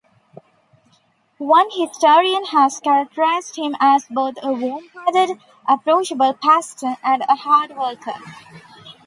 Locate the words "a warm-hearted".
4.41-5.37